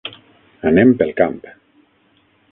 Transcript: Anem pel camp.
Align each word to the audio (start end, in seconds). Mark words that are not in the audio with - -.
Anem 0.69 0.93
pel 1.01 1.13
camp. 1.19 1.37